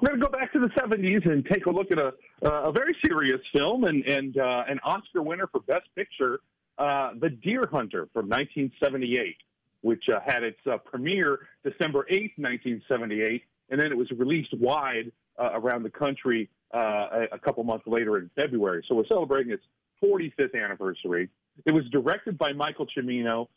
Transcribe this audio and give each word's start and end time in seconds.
We're 0.00 0.08
going 0.08 0.20
to 0.20 0.26
go 0.26 0.32
back 0.32 0.50
to 0.54 0.60
the 0.60 0.68
70s 0.68 1.30
and 1.30 1.44
take 1.44 1.66
a 1.66 1.70
look 1.70 1.92
at 1.92 1.98
a, 1.98 2.12
a 2.48 2.72
very 2.72 2.96
serious 3.04 3.40
film 3.54 3.84
and, 3.84 4.02
and 4.04 4.38
uh, 4.38 4.64
an 4.66 4.80
Oscar 4.82 5.22
winner 5.22 5.46
for 5.46 5.60
Best 5.60 5.94
Picture, 5.94 6.40
uh, 6.78 7.10
The 7.20 7.28
Deer 7.28 7.68
Hunter 7.70 8.08
from 8.14 8.30
1978, 8.30 9.36
which 9.82 10.04
uh, 10.08 10.20
had 10.26 10.42
its 10.42 10.58
uh, 10.66 10.78
premiere 10.78 11.40
December 11.64 12.06
8th, 12.10 12.32
1978, 12.38 13.42
and 13.68 13.78
then 13.78 13.92
it 13.92 13.96
was 13.96 14.10
released 14.12 14.54
wide 14.58 15.12
uh, 15.38 15.50
around 15.52 15.82
the 15.82 15.90
country 15.90 16.48
uh, 16.72 16.78
a, 16.78 17.26
a 17.32 17.38
couple 17.38 17.62
months 17.64 17.86
later 17.86 18.16
in 18.16 18.30
February. 18.34 18.82
So 18.88 18.94
we're 18.94 19.06
celebrating 19.06 19.52
its 19.52 19.64
45th 20.02 20.54
anniversary. 20.54 21.28
It 21.66 21.72
was 21.72 21.84
directed 21.92 22.38
by 22.38 22.52
Michael 22.54 22.86
Cimino, 22.96 23.48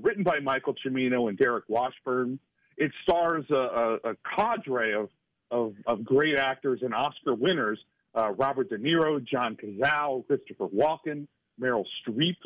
written 0.00 0.22
by 0.22 0.38
Michael 0.38 0.76
Cimino 0.86 1.28
and 1.28 1.36
Derek 1.36 1.64
Washburn. 1.66 2.38
It 2.76 2.92
stars 3.02 3.44
a, 3.50 3.54
a, 3.54 3.94
a 4.10 4.16
cadre 4.36 4.94
of 4.94 5.08
of, 5.50 5.74
of 5.86 6.04
great 6.04 6.38
actors 6.38 6.80
and 6.82 6.94
Oscar 6.94 7.34
winners 7.34 7.78
uh, 8.14 8.32
Robert 8.32 8.68
De 8.68 8.78
Niro, 8.78 9.24
John 9.24 9.56
Cazale, 9.56 10.26
Christopher 10.26 10.66
Walken, 10.68 11.26
Meryl 11.60 11.84
Streep. 12.02 12.36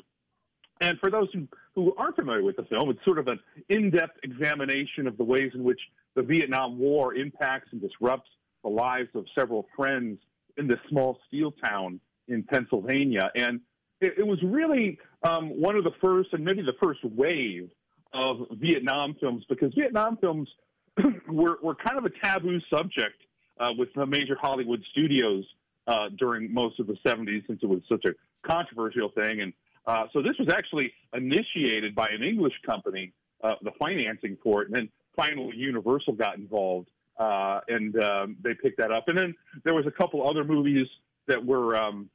And 0.81 0.99
for 0.99 1.11
those 1.11 1.29
who, 1.33 1.47
who 1.75 1.95
aren't 1.97 2.17
familiar 2.17 2.43
with 2.43 2.57
the 2.57 2.65
film, 2.65 2.91
it's 2.91 3.05
sort 3.05 3.19
of 3.19 3.29
an 3.29 3.39
in 3.69 3.91
depth 3.91 4.19
examination 4.23 5.07
of 5.07 5.17
the 5.17 5.25
ways 5.25 5.53
in 5.55 5.63
which 5.63 5.81
the 6.15 6.23
Vietnam 6.23 6.79
War 6.79 7.15
impacts 7.15 7.69
and 7.73 7.81
disrupts 7.81 8.29
the 8.63 8.69
lives 8.71 9.09
of 9.15 9.27
several 9.35 9.67
friends 9.77 10.19
in 10.57 10.67
this 10.67 10.79
small 10.89 11.19
steel 11.27 11.53
town 11.53 12.01
in 12.29 12.43
Pennsylvania. 12.43 13.31
And 13.35 13.61
it, 14.01 14.15
it 14.19 14.27
was 14.27 14.39
really 14.43 14.99
um, 15.23 15.61
one 15.61 15.77
of 15.77 15.85
the 15.85 15.93
first, 16.01 16.33
and 16.33 16.45
maybe 16.45 16.63
the 16.63 16.75
first 16.83 17.01
wave 17.05 17.71
of 18.13 18.47
Vietnam 18.53 19.17
films, 19.21 19.45
because 19.49 19.73
Vietnam 19.75 20.17
films 20.17 20.49
were, 21.29 21.59
were 21.63 21.75
kind 21.75 21.99
of 21.99 22.05
a 22.05 22.11
taboo 22.23 22.61
subject 22.73 23.21
uh, 23.59 23.71
with 23.77 23.89
the 23.95 24.07
major 24.07 24.37
Hollywood 24.41 24.83
studios 24.91 25.45
uh, 25.87 26.09
during 26.19 26.53
most 26.53 26.81
of 26.81 26.87
the 26.87 26.97
70s 27.05 27.47
since 27.47 27.61
it 27.63 27.67
was 27.67 27.81
such 27.89 28.05
a 28.05 28.13
controversial 28.47 29.11
thing. 29.11 29.41
And 29.41 29.53
uh, 29.87 30.07
so 30.13 30.23
this 30.23 30.37
was 30.39 30.49
actually 30.49 30.93
initiated 31.13 31.95
by 31.95 32.09
an 32.09 32.23
English 32.23 32.55
company, 32.65 33.13
uh, 33.43 33.55
the 33.63 33.73
financing 33.79 34.39
for 34.43 34.63
it, 34.63 34.69
and 34.69 34.77
then 34.77 34.89
finally 35.17 35.57
Universal 35.57 36.15
got 36.15 36.39
involved 36.39 36.89
uh, 37.19 37.61
and 37.69 38.03
um, 38.03 38.37
they 38.43 38.55
picked 38.55 38.79
that 38.79 38.91
up. 38.91 39.09
And 39.09 39.17
then 39.17 39.35
there 39.65 39.75
was 39.75 39.87
a 39.87 39.91
couple 39.91 40.29
other 40.29 40.45
movies 40.45 40.87
that 41.27 41.45
were 41.45 41.77
um, 41.77 42.11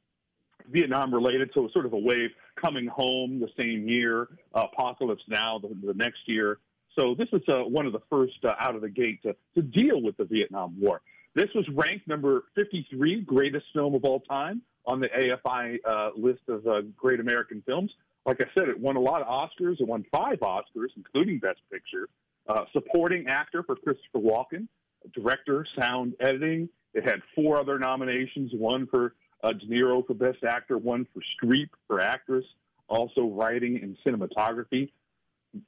Vietnam 0.70 1.12
related, 1.12 1.50
so 1.54 1.60
it 1.60 1.62
was 1.64 1.72
sort 1.72 1.86
of 1.86 1.92
a 1.92 1.98
wave 1.98 2.30
coming 2.60 2.86
home 2.86 3.40
the 3.40 3.48
same 3.56 3.88
year, 3.88 4.28
Apocalypse 4.54 5.22
Now 5.28 5.58
the, 5.58 5.68
the 5.68 5.94
next 5.94 6.20
year. 6.26 6.58
So 6.98 7.14
this 7.14 7.28
is 7.32 7.42
uh, 7.48 7.60
one 7.60 7.86
of 7.86 7.92
the 7.92 8.02
first 8.10 8.44
uh, 8.44 8.52
out 8.58 8.74
of 8.74 8.82
the 8.82 8.88
gate 8.88 9.22
to, 9.22 9.34
to 9.54 9.62
deal 9.62 10.02
with 10.02 10.16
the 10.16 10.24
Vietnam 10.24 10.76
War. 10.80 11.00
This 11.34 11.48
was 11.54 11.64
ranked 11.72 12.08
number 12.08 12.44
53 12.56 13.22
greatest 13.22 13.66
film 13.72 13.94
of 13.94 14.04
all 14.04 14.20
time 14.20 14.62
on 14.86 15.00
the 15.00 15.08
AFI 15.08 15.78
uh, 15.86 16.10
list 16.16 16.40
of 16.48 16.66
uh, 16.66 16.82
great 16.96 17.20
American 17.20 17.62
films. 17.64 17.92
Like 18.26 18.40
I 18.40 18.46
said, 18.58 18.68
it 18.68 18.78
won 18.78 18.96
a 18.96 19.00
lot 19.00 19.22
of 19.22 19.28
Oscars. 19.28 19.80
It 19.80 19.86
won 19.86 20.04
five 20.10 20.40
Oscars, 20.40 20.88
including 20.96 21.38
Best 21.38 21.60
Picture. 21.70 22.08
Uh, 22.48 22.64
supporting 22.72 23.28
actor 23.28 23.62
for 23.62 23.76
Christopher 23.76 24.18
Walken, 24.18 24.66
director, 25.14 25.64
sound 25.78 26.14
editing. 26.20 26.68
It 26.94 27.08
had 27.08 27.20
four 27.34 27.58
other 27.58 27.78
nominations: 27.78 28.50
one 28.52 28.88
for 28.88 29.14
uh, 29.44 29.52
De 29.52 29.66
Niro 29.66 30.04
for 30.04 30.14
Best 30.14 30.42
Actor, 30.42 30.78
one 30.78 31.06
for 31.14 31.22
Streep 31.36 31.68
for 31.86 32.00
actress, 32.00 32.44
also 32.88 33.28
writing 33.28 33.78
and 33.82 33.96
cinematography 34.04 34.90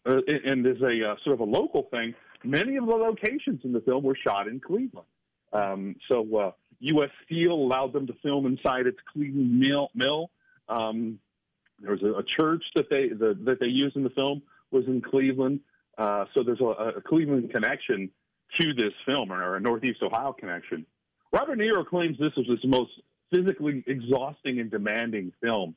uh, 0.07 0.21
and 0.45 0.67
as 0.67 0.81
a 0.81 1.11
uh, 1.11 1.17
sort 1.25 1.35
of 1.35 1.41
a 1.41 1.45
local 1.45 1.89
thing, 1.91 2.15
many 2.45 2.77
of 2.77 2.87
the 2.87 2.93
locations 2.93 3.61
in 3.65 3.73
the 3.73 3.81
film 3.81 4.03
were 4.05 4.17
shot 4.17 4.49
in 4.49 4.61
Cleveland. 4.61 5.07
Um, 5.53 5.97
so 6.09 6.37
uh, 6.37 6.51
U.S. 6.81 7.11
Steel 7.25 7.53
allowed 7.53 7.93
them 7.93 8.07
to 8.07 8.15
film 8.23 8.47
inside 8.47 8.87
its 8.87 8.99
Cleveland 9.13 9.59
mill. 9.59 9.91
mill. 9.95 10.31
Um, 10.69 11.19
there 11.81 11.93
was 11.93 12.03
a, 12.03 12.19
a 12.19 12.23
church 12.23 12.65
that 12.75 12.89
they 12.91 13.09
the, 13.09 13.37
that 13.45 13.59
they 13.61 13.67
used 13.67 13.97
in 13.97 14.05
the 14.05 14.11
film 14.11 14.42
was 14.71 14.85
in 14.87 15.01
Cleveland. 15.03 15.61
Uh, 15.98 16.25
so 16.35 16.42
there's 16.42 16.61
a, 16.61 16.98
a 16.98 17.01
Cleveland 17.01 17.51
connection 17.53 18.11
to 18.61 18.75
this 18.75 18.92
film, 19.07 19.33
or 19.33 19.57
a 19.57 19.61
Northeast 19.61 20.03
Ohio 20.03 20.33
connection. 20.33 20.87
Robert 21.33 21.57
De 21.57 21.65
Niro 21.65 21.87
claims 21.87 22.19
this 22.19 22.33
was 22.37 22.47
his 22.47 22.65
most 22.65 22.91
physically 23.31 23.83
exhausting 23.87 24.61
and 24.61 24.71
demanding 24.71 25.33
film, 25.42 25.75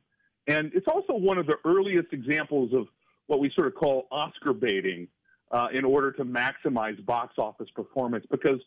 and 0.48 0.72
it's 0.74 0.88
also 0.88 1.14
one 1.14 1.38
of 1.38 1.48
the 1.48 1.56
earliest 1.66 2.12
examples 2.12 2.74
of 2.74 2.88
what 3.28 3.40
we 3.40 3.52
sort 3.56 3.68
of 3.68 3.76
call 3.76 4.08
Oscar 4.12 4.54
baiting 4.54 5.08
uh, 5.52 5.68
in 5.74 5.86
order 5.86 6.12
to 6.12 6.24
maximize 6.24 7.04
box 7.06 7.36
office 7.38 7.70
performance 7.76 8.26
because 8.30 8.60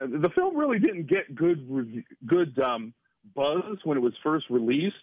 the 0.00 0.30
film 0.34 0.56
really 0.56 0.78
didn't 0.78 1.06
get 1.08 1.34
good 1.34 2.04
good 2.26 2.58
um, 2.58 2.92
buzz 3.34 3.78
when 3.84 3.96
it 3.96 4.00
was 4.00 4.12
first 4.22 4.46
released, 4.50 4.96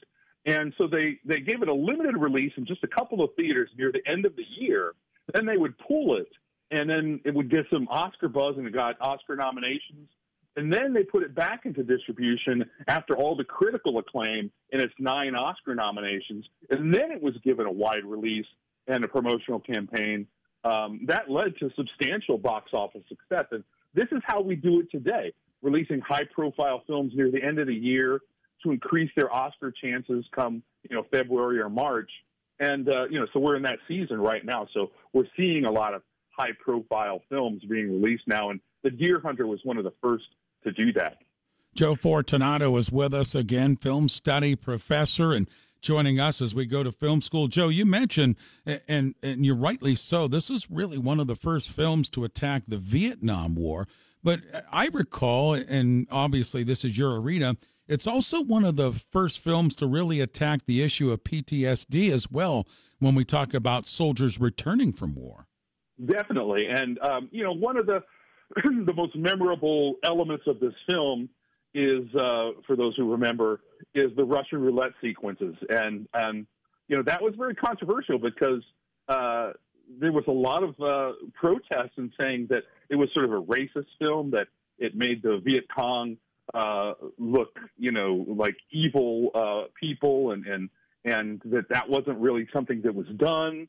and 0.46 0.74
so 0.78 0.88
they 0.88 1.20
they 1.26 1.40
gave 1.40 1.62
it 1.62 1.68
a 1.68 1.74
limited 1.74 2.18
release 2.18 2.52
in 2.58 2.66
just 2.66 2.84
a 2.84 2.88
couple 2.88 3.24
of 3.24 3.32
theaters 3.36 3.70
near 3.78 3.92
the 3.92 4.02
end 4.10 4.26
of 4.26 4.36
the 4.36 4.46
year. 4.60 4.94
Then 5.34 5.46
they 5.46 5.58
would 5.58 5.78
pull 5.78 6.18
it, 6.18 6.28
and 6.72 6.90
then 6.90 7.22
it 7.24 7.34
would 7.34 7.50
get 7.50 7.66
some 7.72 7.88
Oscar 7.90 8.28
buzz, 8.28 8.56
and 8.58 8.68
it 8.68 8.74
got 8.74 9.00
Oscar 9.00 9.36
nominations. 9.36 10.10
And 10.58 10.72
then 10.72 10.92
they 10.92 11.04
put 11.04 11.24
it 11.24 11.34
back 11.34 11.62
into 11.66 11.82
distribution 11.82 12.66
after 12.90 13.16
all 13.16 13.38
the 13.38 13.44
critical 13.46 13.98
acclaim 14.00 14.52
and 14.74 14.82
its 14.82 14.94
nine 15.00 15.34
Oscar 15.34 15.76
nominations. 15.76 16.46
And 16.70 16.94
then 16.94 17.10
it 17.10 17.22
was 17.22 17.36
given 17.42 17.66
a 17.66 17.72
wide 17.72 18.04
release 18.04 18.46
and 18.88 19.04
a 19.04 19.08
promotional 19.08 19.60
campaign. 19.60 20.28
Um, 20.64 21.02
that 21.08 21.30
led 21.30 21.58
to 21.60 21.70
substantial 21.76 22.38
box 22.38 22.72
office 22.74 23.04
success. 23.10 23.46
And 23.52 23.64
this 23.94 24.08
is 24.12 24.22
how 24.26 24.42
we 24.42 24.56
do 24.56 24.80
it 24.80 24.92
today, 24.92 25.34
releasing 25.62 26.00
high 26.02 26.26
profile 26.34 26.84
films 26.86 27.14
near 27.16 27.32
the 27.32 27.44
end 27.44 27.60
of 27.60 27.68
the 27.68 27.76
year 27.76 28.22
to 28.64 28.72
increase 28.72 29.10
their 29.16 29.34
Oscar 29.34 29.72
chances 29.72 30.26
come, 30.36 30.62
you 30.88 30.96
know, 30.96 31.04
February 31.12 31.60
or 31.60 31.70
March. 31.70 32.12
And, 32.60 32.88
uh, 32.88 33.06
you 33.10 33.20
know, 33.20 33.26
so 33.34 33.40
we're 33.40 33.56
in 33.56 33.64
that 33.64 33.80
season 33.88 34.20
right 34.22 34.46
now. 34.46 34.68
So 34.74 34.92
we're 35.14 35.26
seeing 35.36 35.66
a 35.66 35.72
lot 35.72 35.96
of 35.96 36.04
high 36.30 36.52
profile 36.64 37.24
films 37.28 37.64
being 37.68 37.90
released 38.02 38.24
now. 38.28 38.52
And 38.52 38.60
The 38.84 38.92
Deer 38.92 39.20
Hunter 39.20 39.48
was 39.48 39.60
one 39.64 39.78
of 39.78 39.84
the 39.84 39.94
first 40.02 40.26
to 40.64 40.72
do 40.72 40.94
that. 40.94 41.18
Joe 41.74 41.96
Fortunato 41.96 42.76
is 42.78 42.92
with 42.92 43.14
us 43.14 43.34
again, 43.34 43.78
film 43.78 44.10
study 44.10 44.56
professor 44.56 45.32
and 45.32 45.50
joining 45.82 46.20
us 46.20 46.42
as 46.42 46.56
we 46.56 46.66
go 46.66 46.84
to 46.84 46.92
film 46.92 47.22
school. 47.22 47.48
Joe, 47.48 47.70
you 47.70 47.86
mentioned, 47.86 48.36
and 48.66 49.16
and 49.22 49.46
you're 49.46 49.56
rightly 49.56 49.96
so. 49.96 50.28
This 50.28 50.50
is 50.50 50.70
really 50.70 50.98
one 50.98 51.20
of 51.20 51.28
the 51.28 51.36
first 51.36 51.72
films 51.72 52.10
to 52.10 52.24
attack 52.24 52.64
the 52.68 52.78
Vietnam 52.78 53.56
War. 53.56 53.88
But 54.24 54.42
I 54.72 54.90
recall, 54.94 55.56
and 55.56 56.08
obviously 56.12 56.64
this 56.64 56.86
is 56.86 56.98
your 56.98 57.20
arena. 57.20 57.56
It's 57.88 58.08
also 58.08 58.42
one 58.42 58.64
of 58.64 58.76
the 58.76 58.92
first 58.92 59.40
films 59.40 59.76
to 59.78 59.88
really 59.88 60.22
attack 60.22 60.66
the 60.66 60.84
issue 60.84 61.12
of 61.12 61.24
PTSD 61.24 62.12
as 62.12 62.32
well. 62.32 62.68
When 63.00 63.16
we 63.16 63.26
talk 63.26 63.56
about 63.56 63.88
soldiers 63.88 64.40
returning 64.40 64.94
from 64.94 65.16
war, 65.16 65.48
definitely, 66.06 66.68
and 66.68 67.00
um, 67.00 67.30
you 67.32 67.44
know, 67.44 67.52
one 67.52 67.78
of 67.78 67.88
the 67.88 68.04
the 68.64 68.94
most 68.94 69.16
memorable 69.16 69.96
elements 70.04 70.46
of 70.48 70.60
this 70.60 70.74
film 70.90 71.30
is, 71.74 72.04
uh, 72.16 72.52
for 72.68 72.76
those 72.76 72.96
who 72.96 73.12
remember, 73.12 73.62
is 73.94 74.12
the 74.16 74.24
Russian 74.24 74.62
roulette 74.62 74.94
sequences, 75.02 75.56
and 75.70 76.08
and 76.14 76.46
you 76.88 76.98
know 76.98 77.04
that 77.04 77.22
was 77.22 77.34
very 77.36 77.56
controversial 77.56 78.18
because 78.18 78.64
uh, 79.08 79.52
there 80.00 80.12
was 80.12 80.24
a 80.28 80.32
lot 80.32 80.64
of 80.64 80.80
uh, 80.80 81.14
protests 81.34 81.98
and 81.98 82.12
saying 82.20 82.48
that 82.50 82.64
it 82.90 82.96
was 82.96 83.10
sort 83.14 83.26
of 83.26 83.34
a 83.34 83.42
racist 83.42 83.88
film 84.00 84.32
that 84.32 84.48
it 84.78 84.96
made 84.96 85.22
the 85.22 85.42
Viet 85.44 85.66
Cong 85.76 86.18
uh, 86.54 86.94
look, 87.18 87.58
you 87.78 87.92
know, 87.92 88.26
like 88.28 88.56
evil 88.72 89.32
uh, 89.34 89.70
people, 89.80 90.32
and 90.32 90.46
and 90.46 90.70
and 91.06 91.42
that 91.46 91.70
that 91.70 91.90
wasn't 91.90 92.18
really 92.20 92.48
something 92.54 92.82
that 92.84 92.94
was 92.94 93.08
done. 93.18 93.68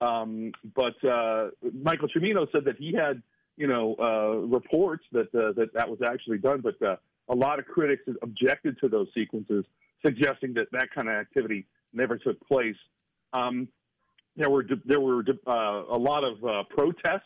Um, 0.00 0.52
but 0.74 1.02
uh, 1.04 1.50
Michael 1.82 2.08
Cimino 2.08 2.50
said 2.52 2.64
that 2.66 2.76
he 2.76 2.92
had, 2.92 3.22
you 3.56 3.66
know, 3.66 3.96
uh, 3.98 4.46
reports 4.46 5.04
that 5.12 5.32
that 5.32 5.70
that 5.74 5.88
was 5.88 6.00
actually 6.02 6.38
done, 6.38 6.60
but 6.60 7.00
a 7.28 7.34
lot 7.34 7.58
of 7.58 7.66
critics 7.66 8.02
objected 8.22 8.78
to 8.80 8.88
those 8.88 9.08
sequences, 9.14 9.64
suggesting 10.04 10.54
that 10.54 10.68
that 10.72 10.88
kind 10.94 11.08
of 11.08 11.14
activity 11.14 11.66
never 11.92 12.16
took 12.16 12.40
place. 12.46 12.76
Um, 13.32 13.68
there 14.36 14.50
were 14.50 14.64
there 14.84 15.00
were 15.00 15.24
uh, 15.46 15.50
a 15.50 15.98
lot 15.98 16.24
of 16.24 16.44
uh, 16.44 16.62
protests 16.70 17.22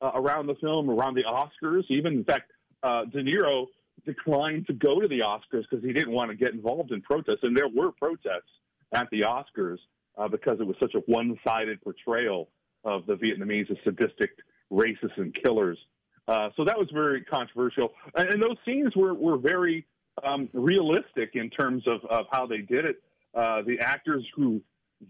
uh, 0.00 0.12
around 0.14 0.46
the 0.46 0.54
film, 0.56 0.88
around 0.88 1.14
the 1.14 1.24
Oscars. 1.24 1.84
Even 1.88 2.14
in 2.14 2.24
fact, 2.24 2.52
uh, 2.82 3.04
De 3.06 3.22
Niro 3.22 3.66
declined 4.06 4.66
to 4.66 4.72
go 4.72 5.00
to 5.00 5.08
the 5.08 5.20
Oscars 5.20 5.64
because 5.68 5.84
he 5.84 5.92
didn't 5.92 6.12
want 6.12 6.30
to 6.30 6.36
get 6.36 6.52
involved 6.52 6.92
in 6.92 7.00
protests, 7.02 7.40
and 7.42 7.56
there 7.56 7.68
were 7.68 7.92
protests 7.92 8.50
at 8.92 9.08
the 9.10 9.22
Oscars 9.22 9.78
uh, 10.16 10.28
because 10.28 10.58
it 10.60 10.66
was 10.66 10.76
such 10.78 10.94
a 10.94 11.00
one-sided 11.10 11.80
portrayal 11.82 12.48
of 12.84 13.06
the 13.06 13.14
Vietnamese 13.14 13.70
as 13.70 13.76
sadistic, 13.82 14.30
racists, 14.70 15.16
and 15.16 15.34
killers. 15.42 15.78
Uh, 16.26 16.48
so 16.56 16.64
that 16.64 16.78
was 16.78 16.88
very 16.92 17.22
controversial, 17.22 17.92
and, 18.14 18.30
and 18.30 18.42
those 18.42 18.56
scenes 18.64 18.94
were 18.96 19.14
were 19.14 19.36
very 19.36 19.84
um, 20.22 20.48
realistic 20.52 21.30
in 21.34 21.50
terms 21.50 21.82
of, 21.86 22.04
of 22.08 22.26
how 22.30 22.46
they 22.46 22.58
did 22.58 22.84
it. 22.84 23.02
Uh, 23.34 23.62
the 23.62 23.78
actors 23.80 24.24
grew 24.34 24.60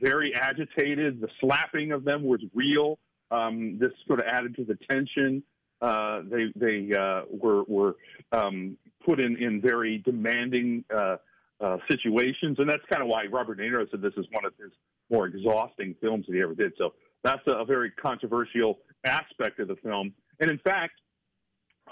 very 0.00 0.34
agitated. 0.34 1.20
The 1.20 1.28
slapping 1.40 1.92
of 1.92 2.04
them 2.04 2.24
was 2.24 2.40
real. 2.54 2.98
Um, 3.30 3.78
this 3.78 3.90
sort 4.06 4.20
of 4.20 4.26
added 4.26 4.56
to 4.56 4.64
the 4.64 4.78
tension. 4.90 5.42
Uh, 5.80 6.22
they 6.30 6.52
they 6.56 6.96
uh, 6.96 7.22
were 7.30 7.64
were 7.64 7.96
um, 8.32 8.76
put 9.04 9.20
in 9.20 9.36
in 9.36 9.60
very 9.60 9.98
demanding 9.98 10.84
uh, 10.94 11.16
uh, 11.60 11.76
situations, 11.88 12.56
and 12.58 12.68
that's 12.68 12.82
kind 12.90 13.02
of 13.02 13.08
why 13.08 13.26
Robert 13.26 13.56
De 13.56 13.62
Niro 13.62 13.88
said 13.90 14.00
this 14.00 14.14
is 14.16 14.26
one 14.30 14.44
of 14.44 14.52
his 14.58 14.72
more 15.10 15.26
exhausting 15.26 15.94
films 16.00 16.24
that 16.26 16.34
he 16.34 16.42
ever 16.42 16.54
did. 16.54 16.72
So 16.78 16.94
that's 17.22 17.42
a, 17.46 17.52
a 17.52 17.64
very 17.64 17.90
controversial 17.90 18.78
aspect 19.04 19.60
of 19.60 19.68
the 19.68 19.76
film, 19.76 20.14
and 20.40 20.50
in 20.50 20.58
fact, 20.58 21.00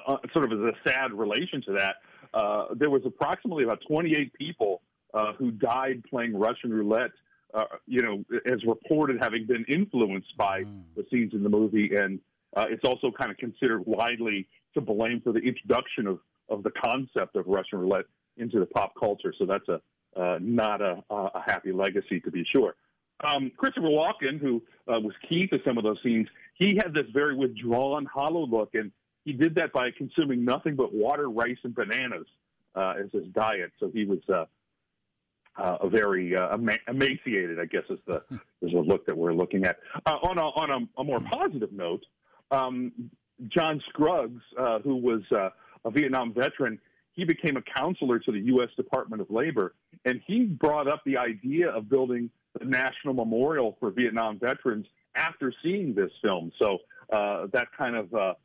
uh, 0.06 0.16
sort 0.32 0.50
of 0.50 0.52
as 0.52 0.74
a 0.74 0.88
sad 0.88 1.12
relation 1.12 1.62
to 1.62 1.72
that, 1.72 1.96
uh, 2.34 2.66
there 2.74 2.90
was 2.90 3.02
approximately 3.04 3.64
about 3.64 3.80
28 3.86 4.32
people 4.34 4.82
uh, 5.14 5.32
who 5.34 5.50
died 5.50 6.02
playing 6.08 6.36
Russian 6.36 6.72
roulette. 6.72 7.10
Uh, 7.54 7.64
you 7.86 8.00
know, 8.00 8.24
as 8.46 8.64
reported 8.64 9.18
having 9.20 9.44
been 9.44 9.62
influenced 9.68 10.34
by 10.38 10.62
mm. 10.62 10.80
the 10.96 11.04
scenes 11.10 11.34
in 11.34 11.42
the 11.42 11.50
movie, 11.50 11.94
and 11.94 12.18
uh, 12.56 12.64
it's 12.70 12.82
also 12.82 13.10
kind 13.10 13.30
of 13.30 13.36
considered 13.36 13.82
widely 13.84 14.48
to 14.72 14.80
blame 14.80 15.20
for 15.20 15.32
the 15.32 15.40
introduction 15.40 16.06
of 16.06 16.18
of 16.48 16.62
the 16.62 16.70
concept 16.70 17.36
of 17.36 17.46
Russian 17.46 17.78
roulette 17.78 18.06
into 18.38 18.58
the 18.58 18.64
pop 18.64 18.94
culture. 18.98 19.34
So 19.38 19.44
that's 19.44 19.68
a 19.68 19.82
uh, 20.18 20.38
not 20.40 20.80
a, 20.80 21.02
a 21.10 21.42
happy 21.44 21.72
legacy 21.72 22.20
to 22.20 22.30
be 22.30 22.44
sure. 22.50 22.74
Um, 23.24 23.52
Christopher 23.56 23.88
Walken, 23.88 24.40
who 24.40 24.62
uh, 24.88 25.00
was 25.00 25.14
key 25.28 25.46
to 25.48 25.58
some 25.64 25.78
of 25.78 25.84
those 25.84 25.98
scenes, 26.02 26.28
he 26.54 26.74
had 26.74 26.92
this 26.92 27.06
very 27.12 27.36
withdrawn, 27.36 28.04
hollow 28.04 28.46
look, 28.46 28.70
and 28.74 28.90
he 29.24 29.32
did 29.32 29.54
that 29.56 29.72
by 29.72 29.90
consuming 29.90 30.44
nothing 30.44 30.76
but 30.76 30.94
water, 30.94 31.28
rice, 31.28 31.58
and 31.64 31.74
bananas 31.74 32.26
uh, 32.74 32.94
as 33.02 33.10
his 33.12 33.26
diet. 33.32 33.72
So 33.78 33.90
he 33.92 34.04
was 34.04 34.20
uh, 34.32 34.44
uh, 35.56 35.78
a 35.82 35.88
very 35.88 36.34
uh, 36.34 36.56
emaciated, 36.88 37.60
I 37.60 37.66
guess, 37.66 37.84
is 37.90 37.98
the 38.06 38.22
is 38.62 38.72
the 38.72 38.80
look 38.80 39.06
that 39.06 39.16
we're 39.16 39.34
looking 39.34 39.64
at. 39.64 39.78
Uh, 40.06 40.16
on 40.22 40.38
a, 40.38 40.42
on 40.42 40.70
a, 40.70 41.00
a, 41.00 41.04
more 41.04 41.20
positive 41.20 41.72
note, 41.72 42.04
um, 42.50 42.92
John 43.48 43.82
Scruggs, 43.88 44.42
uh, 44.58 44.78
who 44.80 44.96
was 44.96 45.22
uh, 45.30 45.50
a 45.84 45.90
Vietnam 45.90 46.32
veteran, 46.32 46.78
he 47.12 47.24
became 47.24 47.56
a 47.56 47.62
counselor 47.62 48.18
to 48.18 48.32
the 48.32 48.40
U.S. 48.40 48.70
Department 48.76 49.20
of 49.20 49.30
Labor, 49.30 49.74
and 50.04 50.20
he 50.26 50.44
brought 50.44 50.88
up 50.88 51.02
the 51.04 51.18
idea 51.18 51.68
of 51.68 51.88
building 51.88 52.30
the 52.58 52.64
National 52.64 53.14
Memorial 53.14 53.76
for 53.78 53.90
Vietnam 53.90 54.38
veterans 54.38 54.86
after 55.14 55.52
seeing 55.62 55.94
this 55.94 56.10
film. 56.22 56.50
So 56.58 56.78
uh, 57.12 57.46
that 57.52 57.68
kind 57.76 57.96
of 57.96 58.36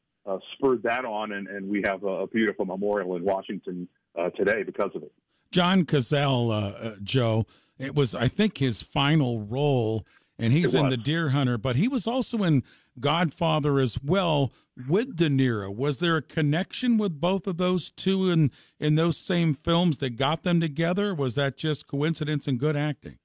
spurred 0.53 0.83
that 0.83 1.05
on, 1.05 1.31
and, 1.31 1.47
and 1.47 1.67
we 1.67 1.81
have 1.85 2.03
a, 2.03 2.23
a 2.23 2.27
beautiful 2.27 2.65
memorial 2.65 3.15
in 3.15 3.23
Washington 3.23 3.87
today 4.35 4.63
because 4.63 4.91
of 4.95 5.03
it. 5.03 5.11
John 5.51 5.85
Cazale, 5.85 6.51
uh, 6.51 6.53
uh, 6.53 6.95
Joe, 7.01 7.45
it 7.79 7.95
was, 7.95 8.15
I 8.15 8.27
think, 8.27 8.57
his 8.57 8.81
final 8.81 9.41
role, 9.41 10.05
and 10.39 10.51
he's 10.53 10.73
in 10.73 10.89
The 10.89 10.97
Deer 10.97 11.29
Hunter, 11.29 11.57
but 11.57 11.75
he 11.75 11.87
was 11.87 12.07
also 12.07 12.43
in 12.43 12.63
Godfather 12.99 13.79
as 13.79 14.01
well 14.01 14.51
with 14.87 15.15
De 15.15 15.29
Niro. 15.29 15.75
Was 15.75 15.99
there 15.99 16.17
a 16.17 16.21
connection 16.21 16.97
with 16.97 17.19
both 17.19 17.47
of 17.47 17.57
those 17.57 17.91
two 17.91 18.29
in, 18.29 18.51
in 18.79 18.95
those 18.95 19.17
same 19.17 19.53
films 19.53 19.99
that 19.99 20.11
got 20.11 20.43
them 20.43 20.59
together? 20.59 21.13
was 21.13 21.35
that 21.35 21.57
just 21.57 21.87
coincidence 21.87 22.47
and 22.47 22.59
good 22.59 22.75
acting? 22.75 23.17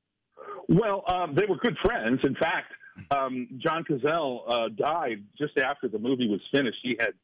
Well, 0.69 1.05
um, 1.09 1.35
they 1.35 1.45
were 1.49 1.57
good 1.57 1.77
friends. 1.83 2.21
In 2.25 2.35
fact, 2.35 2.73
um, 3.11 3.49
John 3.59 3.85
Cazale 3.85 4.43
uh, 4.49 4.69
died 4.69 5.25
just 5.39 5.59
after 5.59 5.89
the 5.89 5.99
movie 5.99 6.29
was 6.29 6.41
finished. 6.51 6.79
He 6.83 6.97
had 6.99 7.15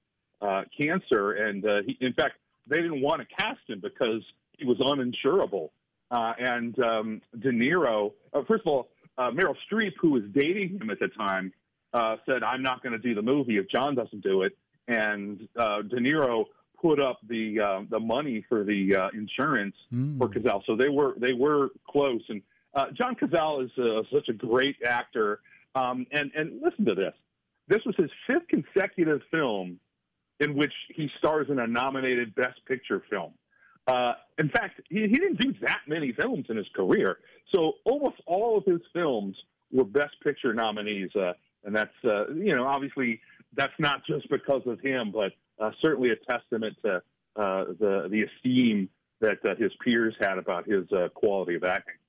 uh, 0.40 0.64
cancer, 0.76 1.32
and 1.32 1.64
uh, 1.64 1.82
he, 1.86 1.96
in 2.00 2.12
fact, 2.12 2.36
they 2.66 2.76
didn't 2.76 3.00
want 3.00 3.20
to 3.20 3.26
cast 3.34 3.60
him 3.66 3.80
because 3.80 4.22
he 4.58 4.64
was 4.64 4.78
uninsurable. 4.78 5.70
Uh, 6.10 6.32
and 6.38 6.78
um, 6.80 7.20
De 7.38 7.50
Niro, 7.50 8.12
uh, 8.32 8.42
first 8.46 8.62
of 8.62 8.66
all, 8.68 8.88
uh, 9.18 9.30
Meryl 9.30 9.54
Streep, 9.70 9.92
who 10.00 10.10
was 10.10 10.22
dating 10.32 10.78
him 10.80 10.90
at 10.90 10.98
the 11.00 11.08
time, 11.08 11.52
uh, 11.92 12.16
said, 12.26 12.42
"I'm 12.42 12.62
not 12.62 12.82
going 12.82 12.92
to 12.92 12.98
do 12.98 13.14
the 13.14 13.22
movie 13.22 13.58
if 13.58 13.68
John 13.68 13.94
doesn't 13.94 14.22
do 14.22 14.42
it." 14.42 14.56
And 14.86 15.48
uh, 15.56 15.82
De 15.82 15.96
Niro 15.96 16.46
put 16.80 17.00
up 17.00 17.18
the 17.28 17.60
uh, 17.60 17.80
the 17.90 18.00
money 18.00 18.44
for 18.48 18.64
the 18.64 18.96
uh, 18.96 19.08
insurance 19.12 19.74
mm. 19.92 20.18
for 20.18 20.28
Cazale, 20.28 20.62
so 20.66 20.76
they 20.76 20.88
were 20.88 21.14
they 21.18 21.32
were 21.32 21.70
close. 21.88 22.22
And 22.28 22.42
uh, 22.74 22.86
John 22.92 23.16
Cazale 23.16 23.64
is 23.64 23.78
uh, 23.78 24.02
such 24.12 24.28
a 24.28 24.32
great 24.32 24.76
actor. 24.84 25.40
Um, 25.78 26.06
and 26.12 26.30
and 26.34 26.60
listen 26.62 26.84
to 26.86 26.94
this: 26.94 27.14
this 27.68 27.80
was 27.86 27.94
his 27.96 28.10
fifth 28.26 28.48
consecutive 28.48 29.20
film 29.30 29.78
in 30.40 30.56
which 30.56 30.72
he 30.94 31.08
stars 31.18 31.46
in 31.50 31.58
a 31.58 31.66
nominated 31.66 32.34
Best 32.34 32.64
Picture 32.66 33.02
film. 33.10 33.32
Uh, 33.86 34.12
in 34.38 34.48
fact, 34.50 34.80
he, 34.88 35.00
he 35.00 35.14
didn't 35.14 35.40
do 35.40 35.52
that 35.62 35.80
many 35.86 36.12
films 36.12 36.46
in 36.48 36.56
his 36.56 36.66
career. 36.76 37.18
So 37.54 37.72
almost 37.84 38.16
all 38.26 38.58
of 38.58 38.64
his 38.64 38.80
films 38.92 39.36
were 39.72 39.84
Best 39.84 40.14
Picture 40.22 40.52
nominees. 40.52 41.10
Uh, 41.16 41.32
and 41.64 41.74
that's, 41.74 41.90
uh, 42.04 42.28
you 42.34 42.54
know, 42.54 42.66
obviously 42.66 43.20
that's 43.54 43.72
not 43.78 44.02
just 44.06 44.28
because 44.30 44.62
of 44.66 44.78
him, 44.80 45.10
but 45.12 45.32
uh, 45.58 45.70
certainly 45.80 46.10
a 46.10 46.16
testament 46.30 46.76
to 46.84 46.96
uh, 47.36 47.64
the, 47.80 48.08
the 48.10 48.22
esteem 48.22 48.88
that 49.20 49.38
uh, 49.44 49.54
his 49.56 49.72
peers 49.84 50.14
had 50.20 50.38
about 50.38 50.68
his 50.68 50.84
uh, 50.92 51.08
quality 51.14 51.54
of 51.54 51.64
acting. 51.64 51.98